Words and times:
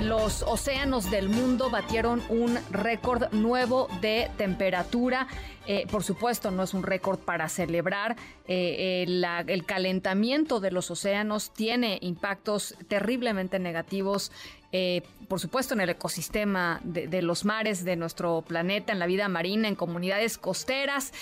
Los 0.00 0.42
océanos 0.42 1.10
del 1.10 1.28
mundo 1.28 1.68
batieron 1.68 2.22
un 2.30 2.58
récord 2.70 3.30
nuevo 3.32 3.88
de 4.00 4.30
temperatura. 4.38 5.26
Eh, 5.66 5.86
por 5.90 6.02
supuesto, 6.02 6.50
no 6.50 6.62
es 6.62 6.72
un 6.72 6.82
récord 6.82 7.18
para 7.18 7.48
celebrar. 7.50 8.16
Eh, 8.46 9.04
el 9.06 9.66
calentamiento 9.66 10.60
de 10.60 10.70
los 10.70 10.90
océanos 10.90 11.52
tiene 11.52 11.98
impactos 12.00 12.76
terriblemente 12.88 13.58
negativos 13.58 14.32
eh, 14.76 15.02
por 15.28 15.38
supuesto, 15.38 15.74
en 15.74 15.82
el 15.82 15.90
ecosistema 15.90 16.80
de, 16.82 17.22
los 17.22 17.44
mares 17.44 17.84
de 17.84 17.94
nuestro 17.94 18.42
planeta, 18.42 18.92
en 18.92 18.98
la 18.98 19.06
vida 19.06 19.28
marina, 19.28 19.68
en 19.68 19.76
comunidades 19.76 20.36
costeras. 20.36 21.12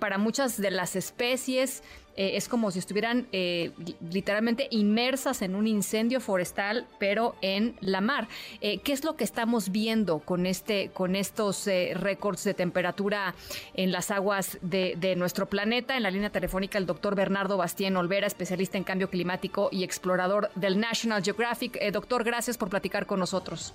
para 0.00 0.16
muchas 0.16 0.58
de 0.58 0.70
las 0.70 0.96
especies 0.96 1.82
eh, 2.16 2.36
es 2.36 2.48
como 2.48 2.70
si 2.70 2.78
estuvieran 2.78 3.26
eh, 3.32 3.72
literalmente 4.10 4.68
inmersas 4.70 5.42
en 5.42 5.54
un 5.54 5.66
incendio 5.66 6.20
forestal, 6.20 6.86
pero 6.98 7.34
en 7.42 7.74
la 7.80 8.00
mar. 8.00 8.28
Eh, 8.60 8.78
¿Qué 8.78 8.92
es 8.92 9.04
lo 9.04 9.16
que 9.16 9.24
estamos 9.24 9.70
viendo 9.70 10.20
con, 10.20 10.46
este, 10.46 10.90
con 10.90 11.16
estos 11.16 11.66
récords 11.94 12.44
de 12.44 12.54
temperatura 12.54 13.34
en 13.74 13.92
las 13.92 14.10
aguas 14.10 14.58
de, 14.62 14.94
de, 14.98 15.16
nuestro 15.16 15.46
planeta? 15.46 15.96
En 15.96 16.02
la 16.02 16.10
línea 16.10 16.30
telefónica, 16.30 16.78
el 16.78 16.86
doctor 16.86 17.14
Bernardo 17.14 17.56
Bastien 17.56 17.96
Olvera, 17.96 18.26
especialista 18.26 18.78
en 18.78 18.84
cambio 18.84 19.10
climático 19.10 19.68
y 19.72 19.84
explorador 19.84 20.50
del 20.54 20.78
National 20.78 21.22
Geographic. 21.22 21.80
doctor, 21.92 22.24
gracias 22.24 22.58
por 22.58 22.70
platicar 22.70 23.06
con 23.06 23.20
nosotros. 23.20 23.74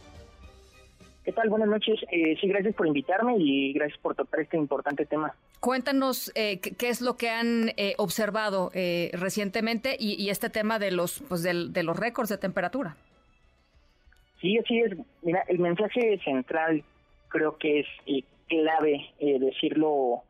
¿Qué 1.29 1.33
tal? 1.33 1.49
Buenas 1.49 1.69
noches. 1.69 1.99
Eh, 2.11 2.35
sí, 2.41 2.47
gracias 2.47 2.73
por 2.73 2.87
invitarme 2.87 3.35
y 3.37 3.71
gracias 3.73 3.99
por 3.99 4.15
tocar 4.15 4.39
este 4.39 4.57
importante 4.57 5.05
tema. 5.05 5.35
Cuéntanos 5.59 6.31
eh, 6.35 6.59
qué 6.59 6.89
es 6.89 7.01
lo 7.01 7.17
que 7.17 7.29
han 7.29 7.69
eh, 7.75 7.95
observado 7.97 8.71
recientemente 9.13 9.95
y, 9.99 10.29
este 10.29 10.49
tema 10.49 10.79
de 10.79 10.91
los 10.91 11.21
pues 11.27 11.43
de 11.43 11.83
los 11.83 11.97
récords 11.97 12.29
de 12.29 12.37
temperatura. 12.37 12.95
Sí, 14.39 14.57
así 14.57 14.79
es. 14.79 14.93
Mira, 15.21 15.43
el 15.47 15.59
mensaje 15.59 16.19
central 16.23 16.83
creo 17.27 17.57
que 17.57 17.81
es 17.81 17.87
clave 18.47 19.13
decirlo 19.19 20.23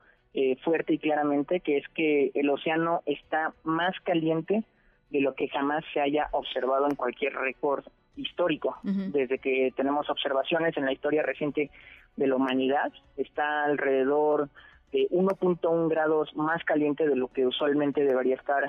fuerte 0.63 0.94
y 0.94 0.97
claramente, 0.97 1.59
que 1.59 1.77
es 1.77 1.88
que 1.89 2.31
el 2.33 2.49
océano 2.49 3.03
está 3.05 3.53
más 3.64 3.93
caliente 4.03 4.64
de 5.09 5.21
lo 5.21 5.33
que 5.36 5.47
jamás 5.49 5.83
se 5.93 6.02
haya 6.02 6.27
observado 6.31 6.88
en 6.88 6.95
cualquier 6.95 7.33
récord 7.33 7.86
histórico. 8.16 8.77
Desde 8.83 9.39
que 9.39 9.71
tenemos 9.75 10.09
observaciones 10.09 10.75
en 10.77 10.86
la 10.86 10.91
historia 10.91 11.23
reciente 11.23 11.69
de 12.16 12.27
la 12.27 12.36
humanidad, 12.36 12.91
está 13.17 13.64
alrededor 13.64 14.49
de 14.92 15.08
1.1 15.09 15.90
grados 15.90 16.36
más 16.36 16.64
caliente 16.64 17.08
de 17.08 17.16
lo 17.16 17.28
que 17.28 17.45
usualmente 17.45 18.04
debería 18.04 18.36
estar 18.36 18.64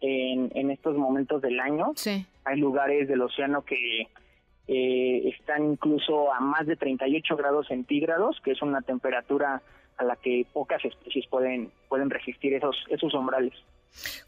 en, 0.00 0.50
en 0.54 0.70
estos 0.70 0.96
momentos 0.96 1.40
del 1.40 1.60
año. 1.60 1.92
Hay 2.44 2.58
lugares 2.58 3.08
del 3.08 3.22
océano 3.22 3.62
que 3.64 4.08
eh, 4.68 5.28
están 5.28 5.72
incluso 5.72 6.32
a 6.32 6.40
más 6.40 6.66
de 6.66 6.76
38 6.76 7.36
grados 7.36 7.66
centígrados, 7.68 8.40
que 8.44 8.52
es 8.52 8.62
una 8.62 8.82
temperatura 8.82 9.62
a 9.96 10.04
la 10.04 10.16
que 10.16 10.46
pocas 10.52 10.84
especies 10.84 11.26
pueden 11.28 11.70
pueden 11.88 12.10
resistir 12.10 12.54
esos 12.54 12.76
esos 12.88 13.12
umbrales. 13.14 13.52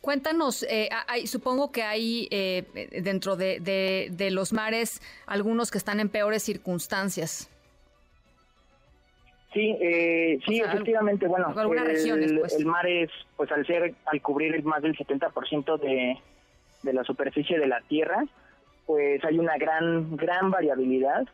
Cuéntanos, 0.01 0.63
eh, 0.65 0.91
hay, 1.09 1.27
supongo 1.27 1.73
que 1.73 1.83
hay 1.83 2.29
eh, 2.31 2.65
dentro 3.03 3.35
de, 3.37 3.61
de, 3.61 4.31
los 4.31 4.53
mares 4.53 5.01
algunos 5.27 5.71
que 5.71 5.79
están 5.79 6.01
en 6.01 6.11
peores 6.11 6.43
circunstancias. 6.43 7.51
Sí, 9.55 9.77
eh, 9.81 10.41
sí, 10.47 10.61
efectivamente, 10.61 11.29
bueno, 11.29 11.55
el, 11.57 11.87
regiones, 11.87 12.33
pues. 12.41 12.59
el 12.59 12.67
mar 12.67 12.87
es, 12.87 13.09
pues 13.37 13.51
al 13.53 13.65
ser, 13.65 13.95
al 14.07 14.21
cubrir 14.21 14.63
más 14.65 14.83
del 14.83 14.97
70% 14.97 15.79
de, 15.79 16.19
de 16.83 16.93
la 16.93 17.05
superficie 17.05 17.59
de 17.59 17.69
la 17.69 17.81
Tierra, 17.83 18.25
pues 18.85 19.25
hay 19.25 19.39
una 19.39 19.57
gran, 19.57 20.17
gran 20.17 20.51
variabilidad. 20.51 21.25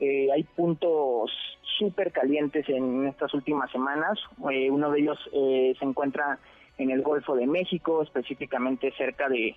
Eh, 0.00 0.28
hay 0.32 0.42
puntos 0.42 1.30
súper 1.78 2.12
calientes 2.12 2.66
en 2.68 3.06
estas 3.06 3.32
últimas 3.34 3.70
semanas. 3.70 4.18
uno 4.38 4.90
de 4.90 5.00
ellos 5.00 5.18
se 5.30 5.84
encuentra 5.84 6.38
en 6.78 6.90
el 6.90 7.02
Golfo 7.02 7.36
de 7.36 7.46
México, 7.46 8.02
específicamente 8.02 8.92
cerca 8.96 9.28
de, 9.28 9.54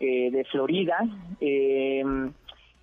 eh, 0.00 0.30
de 0.32 0.44
Florida. 0.46 0.98
Eh, 1.40 2.02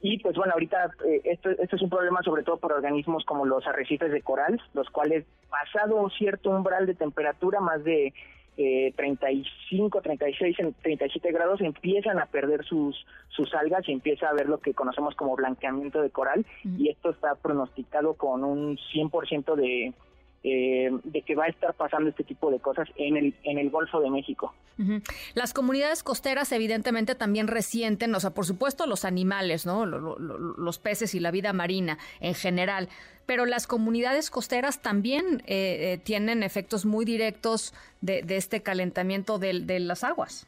y 0.02 0.20
pues 0.20 0.36
bueno, 0.36 0.54
ahorita 0.54 0.92
eh, 1.06 1.22
esto, 1.26 1.50
esto 1.50 1.76
es 1.76 1.82
un 1.82 1.90
problema 1.90 2.22
sobre 2.24 2.44
todo 2.44 2.58
por 2.58 2.72
organismos 2.72 3.26
como 3.26 3.46
los 3.46 3.66
arrecifes 3.68 4.12
de 4.12 4.22
coral, 4.22 4.62
los 4.74 4.90
cuales 4.90 5.26
pasado 5.50 6.10
cierto 6.18 6.52
umbral 6.52 6.86
de 6.86 6.96
temperatura, 6.96 7.60
más 7.60 7.84
de 7.84 8.14
eh, 8.58 8.94
35, 8.96 10.02
36, 10.02 10.58
37 10.82 11.32
grados, 11.32 11.62
empiezan 11.62 12.20
a 12.20 12.26
perder 12.26 12.66
sus, 12.66 13.06
sus 13.30 13.54
algas 13.54 13.88
y 13.88 13.94
empieza 13.94 14.28
a 14.28 14.32
haber 14.32 14.50
lo 14.50 14.60
que 14.60 14.74
conocemos 14.74 15.16
como 15.16 15.36
blanqueamiento 15.36 16.02
de 16.02 16.10
coral. 16.10 16.46
Y 16.78 16.90
esto 16.90 17.12
está 17.12 17.36
pronosticado 17.36 18.16
con 18.16 18.44
un 18.44 18.78
100% 18.94 19.56
de, 19.56 19.94
eh, 20.44 20.90
de 21.04 21.22
que 21.22 21.36
va 21.36 21.46
a 21.46 21.48
estar 21.50 21.74
pasando 21.74 22.10
este 22.10 22.24
tipo 22.24 22.50
de 22.50 22.60
cosas 22.60 22.88
en 22.96 23.18
el, 23.18 23.36
en 23.44 23.58
el 23.58 23.70
Golfo 23.70 24.00
de 24.00 24.10
México. 24.10 24.54
Las 25.34 25.54
comunidades 25.54 26.04
costeras 26.04 26.54
evidentemente 26.54 27.14
también 27.14 27.48
resienten, 27.48 28.16
o 28.16 28.20
sea, 28.22 28.30
por 28.30 28.46
supuesto 28.46 28.88
los 28.88 29.04
animales, 29.04 29.66
¿no? 29.66 29.86
los 29.86 30.80
peces 30.80 31.14
y 31.16 31.20
la 31.20 31.32
vida 31.32 31.52
marina 31.52 31.98
en 32.22 32.34
general, 32.34 32.88
pero 33.26 33.46
las 33.46 33.68
comunidades 33.68 34.30
costeras 34.30 34.82
también 34.82 35.44
eh, 35.48 35.94
eh, 35.94 36.00
tienen 36.02 36.44
efectos 36.44 36.86
muy 36.86 37.04
directos 37.04 37.74
de, 38.00 38.24
este 38.30 38.62
calentamiento 38.62 39.38
de 39.38 39.80
las 39.82 40.06
aguas. 40.06 40.48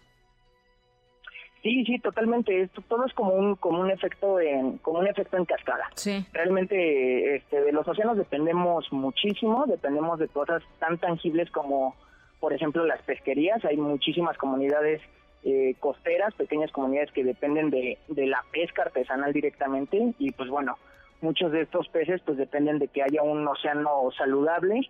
Sí, 1.61 1.85
sí, 1.85 1.99
totalmente. 1.99 2.61
Esto 2.61 2.81
todo 2.87 3.05
es 3.05 3.13
como 3.13 3.33
un 3.33 3.55
como 3.55 3.81
un 3.81 3.91
efecto 3.91 4.39
en 4.39 4.77
como 4.79 4.99
un 4.99 5.07
efecto 5.07 5.37
en 5.37 5.45
cascada. 5.45 5.89
Sí. 5.95 6.25
Realmente, 6.33 7.35
este, 7.35 7.61
de 7.61 7.71
los 7.71 7.87
océanos 7.87 8.17
dependemos 8.17 8.91
muchísimo, 8.91 9.65
dependemos 9.67 10.17
de 10.19 10.27
cosas 10.27 10.63
tan 10.79 10.97
tangibles 10.97 11.51
como, 11.51 11.95
por 12.39 12.53
ejemplo, 12.53 12.85
las 12.85 13.01
pesquerías. 13.03 13.63
Hay 13.65 13.77
muchísimas 13.77 14.37
comunidades 14.37 15.01
eh, 15.43 15.75
costeras, 15.79 16.33
pequeñas 16.33 16.71
comunidades 16.71 17.11
que 17.11 17.23
dependen 17.23 17.69
de, 17.69 17.99
de 18.07 18.25
la 18.25 18.43
pesca 18.51 18.83
artesanal 18.83 19.31
directamente 19.31 20.13
y, 20.17 20.31
pues 20.31 20.49
bueno, 20.49 20.77
muchos 21.21 21.51
de 21.51 21.61
estos 21.61 21.87
peces 21.89 22.21
pues 22.25 22.37
dependen 22.37 22.79
de 22.79 22.87
que 22.87 23.03
haya 23.03 23.21
un 23.21 23.47
océano 23.47 24.09
saludable 24.17 24.81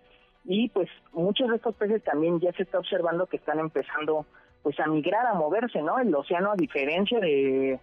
y 0.44 0.68
pues 0.70 0.88
muchos 1.12 1.48
de 1.50 1.56
estos 1.56 1.74
peces 1.76 2.02
también 2.02 2.40
ya 2.40 2.52
se 2.52 2.64
está 2.64 2.78
observando 2.78 3.26
que 3.26 3.36
están 3.36 3.60
empezando 3.60 4.26
pues 4.62 4.78
a 4.80 4.86
migrar, 4.86 5.26
a 5.26 5.34
moverse, 5.34 5.82
¿no? 5.82 5.98
El 5.98 6.14
océano, 6.14 6.52
a 6.52 6.56
diferencia 6.56 7.18
de 7.20 7.80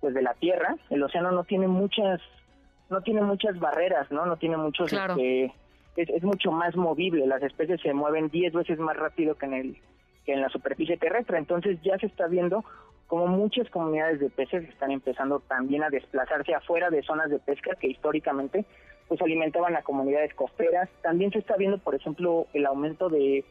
pues 0.00 0.14
de 0.14 0.22
la 0.22 0.34
Tierra, 0.34 0.76
el 0.90 1.02
océano 1.02 1.32
no 1.32 1.44
tiene 1.44 1.66
muchas 1.66 2.20
no 2.90 3.02
tiene 3.02 3.20
muchas 3.20 3.58
barreras, 3.58 4.10
¿no? 4.10 4.26
No 4.26 4.36
tiene 4.36 4.56
muchos 4.56 4.92
este, 4.92 5.52
es, 5.96 6.22
mucho 6.22 6.52
más 6.52 6.76
movible, 6.76 7.26
las 7.26 7.42
especies 7.42 7.80
se 7.80 7.92
mueven 7.92 8.28
10 8.28 8.52
veces 8.52 8.78
más 8.78 8.96
rápido 8.96 9.36
que 9.36 9.46
en 9.46 9.54
el 9.54 9.76
que 10.24 10.32
en 10.34 10.42
la 10.42 10.48
superficie 10.48 10.96
terrestre, 10.96 11.38
entonces 11.38 11.80
ya 11.82 11.98
se 11.98 12.06
está 12.06 12.26
viendo 12.26 12.64
como 13.06 13.26
muchas 13.26 13.68
comunidades 13.70 14.20
de 14.20 14.28
peces 14.28 14.68
están 14.68 14.90
empezando 14.90 15.40
también 15.40 15.82
a 15.82 15.88
desplazarse 15.88 16.54
afuera 16.54 16.90
de 16.90 17.02
zonas 17.02 17.30
de 17.30 17.38
pesca 17.38 17.74
que 17.80 17.88
históricamente 17.88 18.66
pues 19.08 19.22
alimentaban 19.22 19.74
a 19.74 19.82
comunidades 19.82 20.34
costeras. 20.34 20.90
También 21.02 21.32
se 21.32 21.38
está 21.38 21.56
viendo, 21.56 21.78
por 21.78 21.94
ejemplo, 21.94 22.46
el 22.52 22.66
aumento 22.66 23.08
de, 23.08 23.46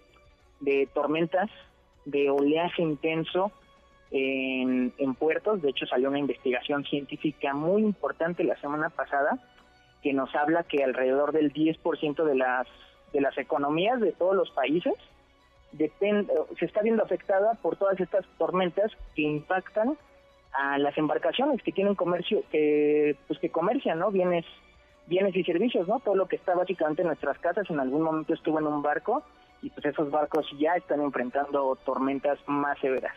de 0.60 0.88
tormentas 0.94 1.50
de 2.08 2.30
oleaje 2.30 2.82
intenso 2.82 3.52
en, 4.12 4.94
puertos. 5.20 5.62
De 5.62 5.70
hecho, 5.70 5.86
salió 5.86 6.10
una 6.10 6.20
investigación 6.20 6.86
científica 6.86 7.54
muy 7.54 7.84
importante 7.84 8.44
la 8.44 8.60
semana 8.62 8.90
pasada 8.90 9.38
que 10.02 10.14
nos 10.14 10.34
habla 10.36 10.64
que 10.64 10.84
alrededor 10.84 11.34
del 11.34 11.54
10% 11.54 12.24
de 12.24 12.36
las, 12.36 12.68
de 13.12 13.22
las 13.22 13.38
economías 13.38 14.00
de 14.00 14.14
todos 14.14 14.36
los 14.36 14.50
países 14.52 14.94
depende, 15.74 16.32
se 16.58 16.66
está 16.66 16.82
viendo 16.82 17.04
afectada 17.04 17.56
por 17.56 17.76
todas 17.76 18.00
estas 18.00 18.26
tormentas 18.38 18.92
que 19.16 19.24
impactan 19.24 19.98
a 20.54 20.78
las 20.78 20.98
embarcaciones 20.98 21.62
que 21.62 21.74
tienen 21.74 21.96
comercio, 21.96 22.44
que 22.52 23.18
pues 23.28 23.40
que 23.40 23.50
comercian, 23.50 24.00
¿no? 24.00 24.12
Bienes, 24.12 24.46
bienes 25.08 25.36
y 25.36 25.44
servicios, 25.44 25.88
¿no? 25.88 26.00
Todo 26.00 26.16
lo 26.16 26.28
que 26.28 26.38
está 26.38 26.56
básicamente 26.56 27.02
en 27.02 27.10
nuestras 27.10 27.38
casas 27.40 27.70
en 27.70 27.80
algún 27.80 28.04
momento 28.04 28.34
estuvo 28.34 28.60
en 28.60 28.68
un 28.68 28.82
barco 28.82 29.24
y 29.62 29.70
pues 29.70 29.86
esos 29.86 30.12
barcos 30.12 30.46
ya 30.60 30.76
están 30.76 31.02
enfrentando 31.02 31.76
tormentas 31.86 32.40
más 32.48 32.78
severas. 32.80 33.16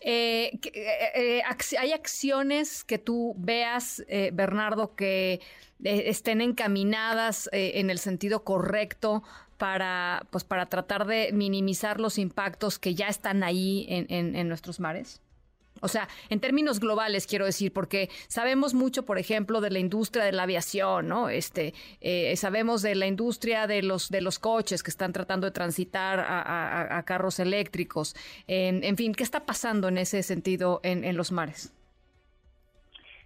Eh, 0.00 0.58
eh, 0.74 1.12
eh, 1.14 1.42
¿Hay 1.78 1.92
acciones 1.92 2.84
que 2.84 2.98
tú 2.98 3.34
veas, 3.38 4.04
Bernardo, 4.32 4.94
que 4.94 5.40
estén 5.82 6.40
encaminadas 6.42 7.48
en 7.52 7.88
el 7.90 7.98
sentido 7.98 8.44
correcto 8.44 9.22
para, 9.56 10.26
pues, 10.30 10.44
para 10.44 10.66
tratar 10.66 11.06
de 11.06 11.30
minimizar 11.32 12.00
los 12.00 12.18
impactos 12.18 12.78
que 12.78 12.94
ya 12.94 13.08
están 13.08 13.42
ahí 13.42 13.86
en, 13.88 14.36
en 14.36 14.48
nuestros 14.48 14.78
mares? 14.78 15.22
O 15.84 15.88
sea, 15.88 16.08
en 16.30 16.40
términos 16.40 16.80
globales 16.80 17.26
quiero 17.26 17.44
decir, 17.44 17.70
porque 17.70 18.08
sabemos 18.26 18.72
mucho, 18.72 19.04
por 19.04 19.18
ejemplo, 19.18 19.60
de 19.60 19.70
la 19.70 19.78
industria 19.78 20.24
de 20.24 20.32
la 20.32 20.44
aviación, 20.44 21.08
¿no? 21.08 21.28
Este, 21.28 21.74
eh, 22.00 22.34
sabemos 22.36 22.80
de 22.80 22.94
la 22.94 23.06
industria 23.06 23.66
de 23.66 23.82
los 23.82 24.08
de 24.08 24.22
los 24.22 24.38
coches 24.38 24.82
que 24.82 24.90
están 24.90 25.12
tratando 25.12 25.46
de 25.46 25.50
transitar 25.50 26.24
a, 26.26 27.02
carros 27.04 27.38
eléctricos. 27.38 28.16
En, 28.46 28.96
fin, 28.96 29.14
¿qué 29.14 29.22
está 29.22 29.44
pasando 29.44 29.88
en 29.88 29.98
ese 29.98 30.22
sentido 30.22 30.80
en, 30.82 31.16
los 31.16 31.32
mares? 31.32 31.74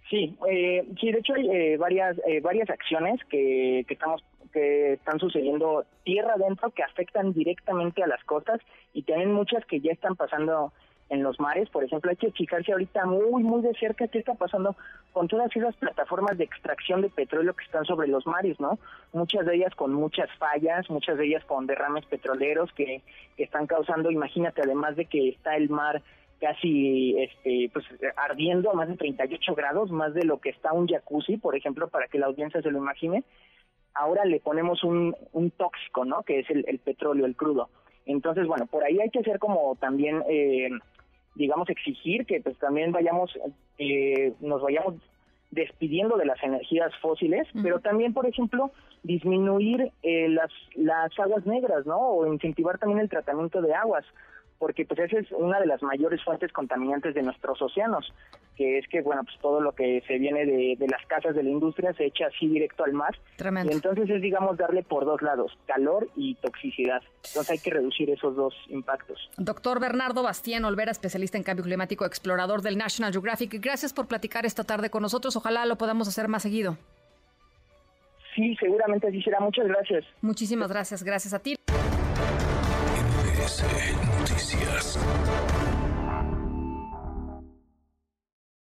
Sí, 0.09 0.35
eh, 0.49 0.85
sí, 0.99 1.11
de 1.11 1.19
hecho 1.19 1.33
hay 1.35 1.49
eh, 1.49 1.77
varias 1.77 2.17
eh, 2.27 2.41
varias 2.41 2.69
acciones 2.69 3.19
que, 3.29 3.85
que 3.87 3.93
estamos 3.93 4.21
que 4.51 4.93
están 4.93 5.19
sucediendo 5.19 5.85
tierra 6.03 6.33
adentro 6.33 6.71
que 6.71 6.83
afectan 6.83 7.33
directamente 7.33 8.03
a 8.03 8.07
las 8.07 8.23
costas 8.23 8.59
y 8.93 9.03
también 9.03 9.31
muchas 9.31 9.63
que 9.65 9.79
ya 9.79 9.91
están 9.91 10.15
pasando 10.15 10.73
en 11.09 11.23
los 11.23 11.39
mares. 11.39 11.69
Por 11.69 11.83
ejemplo, 11.83 12.09
hay 12.09 12.17
que 12.17 12.31
fijarse 12.31 12.71
ahorita 12.71 13.05
muy, 13.05 13.43
muy 13.43 13.61
de 13.61 13.73
cerca 13.73 14.07
qué 14.07 14.19
está 14.19 14.35
pasando 14.35 14.75
con 15.11 15.27
todas 15.27 15.53
esas 15.55 15.75
plataformas 15.75 16.37
de 16.37 16.43
extracción 16.43 17.01
de 17.01 17.09
petróleo 17.09 17.55
que 17.55 17.65
están 17.65 17.85
sobre 17.85 18.07
los 18.07 18.25
mares, 18.25 18.59
¿no? 18.59 18.79
Muchas 19.13 19.45
de 19.45 19.55
ellas 19.55 19.73
con 19.75 19.93
muchas 19.93 20.29
fallas, 20.37 20.89
muchas 20.89 21.17
de 21.17 21.25
ellas 21.25 21.43
con 21.45 21.67
derrames 21.67 22.05
petroleros 22.05 22.71
que, 22.73 23.01
que 23.35 23.43
están 23.43 23.67
causando, 23.67 24.11
imagínate, 24.11 24.61
además 24.61 24.95
de 24.95 25.05
que 25.05 25.29
está 25.29 25.55
el 25.55 25.69
mar 25.69 26.01
casi 26.39 27.17
este 27.19 27.69
pues 27.73 27.85
ardiendo 28.15 28.71
a 28.71 28.73
más 28.73 28.87
de 28.87 28.95
38 28.95 29.55
grados, 29.55 29.91
más 29.91 30.13
de 30.13 30.23
lo 30.23 30.39
que 30.39 30.49
está 30.49 30.71
un 30.71 30.87
jacuzzi, 30.87 31.37
por 31.37 31.55
ejemplo, 31.55 31.89
para 31.89 32.07
que 32.07 32.19
la 32.19 32.27
audiencia 32.27 32.61
se 32.61 32.71
lo 32.71 32.77
imagine. 32.77 33.23
Ahora 33.93 34.23
le 34.23 34.39
ponemos 34.39 34.83
un, 34.83 35.15
un 35.33 35.51
tóxico, 35.51 36.05
¿no? 36.05 36.23
Que 36.23 36.39
es 36.39 36.49
el, 36.49 36.63
el 36.67 36.79
petróleo, 36.79 37.25
el 37.25 37.35
crudo. 37.35 37.69
Entonces, 38.05 38.47
bueno, 38.47 38.65
por 38.65 38.83
ahí 38.83 38.99
hay 38.99 39.09
que 39.09 39.19
hacer 39.19 39.39
como 39.39 39.75
también 39.75 40.23
eh, 40.29 40.69
digamos, 41.35 41.69
exigir 41.69 42.25
que 42.25 42.41
pues 42.41 42.57
también 42.57 42.91
vayamos, 42.91 43.31
eh, 43.77 44.33
nos 44.39 44.61
vayamos 44.61 44.95
despidiendo 45.51 46.17
de 46.17 46.25
las 46.25 46.41
energías 46.43 46.91
fósiles, 47.01 47.47
pero 47.63 47.79
también, 47.79 48.13
por 48.13 48.27
ejemplo, 48.27 48.71
disminuir 49.03 49.91
eh, 50.03 50.29
las, 50.29 50.51
las 50.75 51.17
aguas 51.17 51.45
negras, 51.45 51.85
¿no? 51.87 51.97
O 51.97 52.31
incentivar 52.31 52.77
también 52.77 52.99
el 52.99 53.09
tratamiento 53.09 53.61
de 53.61 53.73
aguas 53.73 54.05
porque 54.59 54.85
pues 54.85 54.99
esa 54.99 55.19
es 55.19 55.31
una 55.31 55.59
de 55.59 55.65
las 55.65 55.81
mayores 55.81 56.21
fuentes 56.23 56.51
contaminantes 56.51 57.15
de 57.15 57.23
nuestros 57.23 57.61
océanos, 57.61 58.13
que 58.57 58.77
es 58.77 58.87
que, 58.89 59.01
bueno, 59.01 59.23
pues 59.23 59.37
todo 59.41 59.61
lo 59.61 59.73
que 59.73 60.03
se 60.05 60.17
viene 60.17 60.45
de, 60.45 60.87
las 60.87 61.05
casas 61.07 61.33
de 61.33 61.43
la 61.43 61.49
industria 61.49 61.93
se 61.93 62.05
echa 62.05 62.27
así 62.27 62.47
directo 62.47 62.83
al 62.83 62.91
mar. 62.91 63.17
Tremendo. 63.37 63.71
Y 63.71 63.75
entonces 63.75 64.09
es, 64.09 64.21
digamos, 64.21 64.57
darle 64.57 64.83
por 64.83 65.05
dos 65.05 65.21
lados, 65.21 65.57
calor 65.65 66.09
y 66.17 66.35
toxicidad. 66.35 67.01
Entonces 67.27 67.49
hay 67.51 67.59
que 67.59 67.69
reducir 67.69 68.09
esos 68.09 68.35
dos 68.35 68.53
impactos. 68.67 69.29
Doctor 69.37 69.79
Bernardo 69.79 70.23
Bastien 70.23 70.65
Olvera, 70.65 70.91
especialista 70.91 71.37
en 71.37 71.43
cambio 71.43 71.63
climático, 71.63 72.05
explorador 72.05 72.61
del 72.61 72.77
National 72.77 73.13
Geographic, 73.13 73.61
gracias 73.61 73.93
por 73.93 74.07
platicar 74.07 74.45
esta 74.45 74.65
tarde 74.65 74.89
con 74.89 75.01
nosotros. 75.01 75.37
Ojalá 75.37 75.65
lo 75.65 75.77
podamos 75.77 76.09
hacer 76.09 76.27
más 76.27 76.43
seguido. 76.43 76.77
Sí, 78.35 78.55
seguramente 78.59 79.07
así 79.07 79.21
será. 79.21 79.39
Muchas 79.39 79.67
gracias. 79.67 80.05
Muchísimas 80.21 80.69
gracias. 80.69 81.03
Gracias 81.03 81.33
a 81.33 81.39
ti. 81.39 81.55
us. 84.69 85.68